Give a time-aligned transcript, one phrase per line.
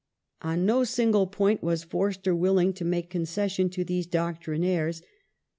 [0.41, 5.03] On no single point was Forster willing to make concession to these doctrinaires.